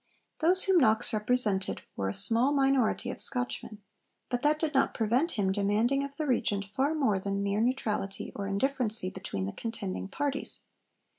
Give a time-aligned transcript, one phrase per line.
[0.39, 3.83] Those whom Knox represented were a small minority of Scotchmen;
[4.29, 8.31] but that did not prevent him demanding of the Regent far more than mere neutrality
[8.35, 10.61] or 'indifferency' between the contending parties.